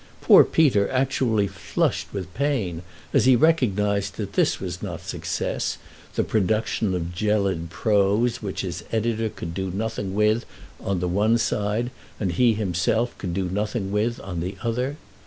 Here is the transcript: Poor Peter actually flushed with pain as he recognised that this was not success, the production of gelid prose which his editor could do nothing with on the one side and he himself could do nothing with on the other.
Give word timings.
Poor 0.19 0.43
Peter 0.43 0.89
actually 0.89 1.45
flushed 1.45 2.11
with 2.11 2.33
pain 2.33 2.81
as 3.13 3.25
he 3.25 3.35
recognised 3.35 4.15
that 4.17 4.33
this 4.33 4.59
was 4.59 4.81
not 4.81 5.01
success, 5.01 5.77
the 6.15 6.23
production 6.23 6.95
of 6.95 7.13
gelid 7.13 7.69
prose 7.69 8.41
which 8.41 8.61
his 8.61 8.83
editor 8.91 9.29
could 9.29 9.53
do 9.53 9.69
nothing 9.69 10.15
with 10.15 10.43
on 10.79 11.01
the 11.01 11.07
one 11.07 11.37
side 11.37 11.91
and 12.19 12.31
he 12.31 12.55
himself 12.55 13.15
could 13.19 13.35
do 13.35 13.43
nothing 13.47 13.91
with 13.91 14.19
on 14.21 14.39
the 14.39 14.57
other. 14.63 14.97